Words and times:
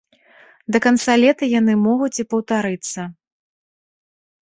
Да 0.75 0.81
канца 0.85 1.17
лета 1.23 1.51
яны 1.59 1.73
могуць 1.85 2.11
і 2.21 2.27
паўтарыцца. 2.35 3.01